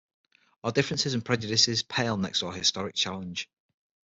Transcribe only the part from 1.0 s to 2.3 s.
and prejudices pale